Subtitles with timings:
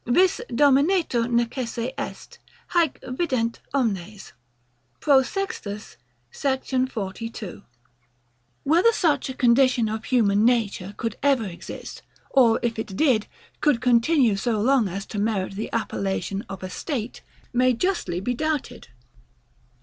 [0.07, 2.39] Vis dominetur necesse est.
[2.71, 4.33] Haec vident omnes.'
[4.99, 5.97] Pro Sext.
[6.31, 6.63] sec.
[6.65, 7.61] 42.]
[8.63, 12.01] Whether such a condition of human nature could ever exist,
[12.31, 13.27] or if it did,
[13.59, 17.21] could continue so long as to merit the appellation of a STATE,
[17.53, 18.87] may justly be doubted.